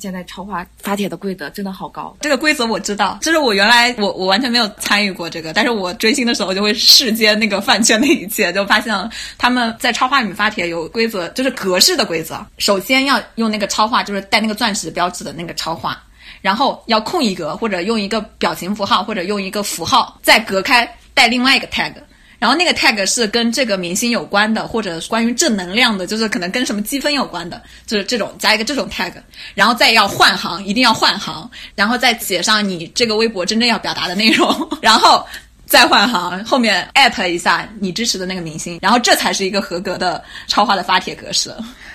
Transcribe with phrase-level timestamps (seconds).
[0.00, 8.94] 现在超话发帖的规则真的好高，这个规则我知道，就是我原来我我完全没有参与过这个，但是我追星的时候就会视奸那个饭圈的一切，就发现
[9.38, 12.46] 他们在超话里面发帖有规则，就是格式的规则。
[12.58, 16.00] 首先要用那个超话，就是带那个钻石标志的那个超话，
[16.42, 21.92] 然后要空一格或者用一个表情符号或者用一个符号再隔开带另外一个 tag。
[22.38, 29.12] 然后那个 tag 是跟这个明星有关的，或者关于正能量的，就是可能跟什么积分有关的，就是这种加一个这种 tag，
[29.54, 35.26] 然后再要换行，一定要换行，然后再写上你这个微博真正要表达的内容，然 后
[35.68, 41.54] 再换行，后面艾特一下你支持的那个明星，然后这才是一个合格的超话的发帖格式。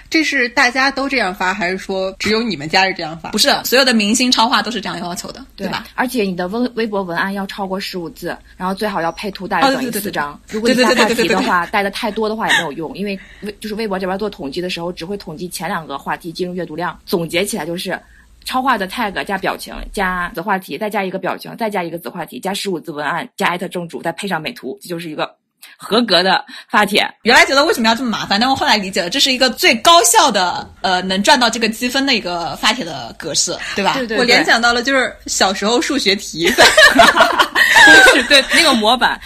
[0.10, 3.32] 这是大家都这样发，还是说只有你们家是这样发？
[3.32, 5.88] 不是，所有的明星超话都是这样要求的，对吧？
[5.96, 10.40] 而且你的微微博文案要超过十五字，然后最好要配图带等于四张。
[10.50, 16.96] 如果你加话题的话，带的太多的话也没有用，因为微就是微博这边做统计的时候，只会统计前两个话题进入阅读量。
[17.08, 18.00] 总结起来就是，
[18.46, 25.36] 超话的 tag 加表情加子话题，再加一个表情，再加一个子话题，加十五字文案，加艾特正主，再配上美图，这就是一个。
[25.78, 33.94] 合格的发帖，原来觉得为什么要这么麻烦，但我后来理解了，这是一个最高效的，呃，能赚到这个积分的一个发帖的格式，对吧？
[33.94, 34.18] 对对对。
[34.18, 36.48] 我联想到了就是小时候数学题，
[38.14, 39.20] 是对那个模板。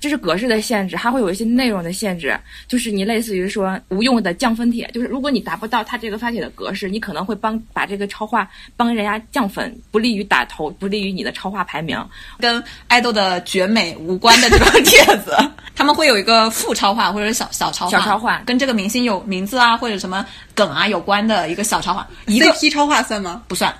[0.00, 2.34] 这是格式的限制，还会有一些内容的限制，
[2.66, 12.02] 就是你类似于说无用的降分帖，就是如果你达不到他这个发帖的格式，你可能会帮把这个超话帮人家降分，不利于打头，不利于你的超话排名。
[12.38, 15.36] 跟爱豆的绝美无关的这种帖子，
[15.76, 23.42] 他们会有一个副超话或者小小超话，小超话跟这个明星有名字啊或者什么梗啊有关的一个小超话，一个 CP 超话算吗？
[23.46, 23.74] 不算。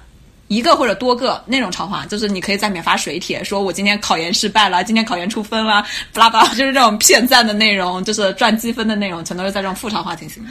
[0.51, 5.81] 一个或者多个那种超话，就是你可以在里面发水帖，说我今天考研失败了，今天考研出分了，
[6.12, 10.45] 巴拉巴拉，就是这种骗赞的内容，就是赚积分的内容，全都是在这种副超话进行。